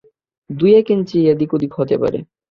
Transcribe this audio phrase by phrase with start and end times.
[0.49, 2.19] দু-এক inch এদিক-ওদিক হতে পারে।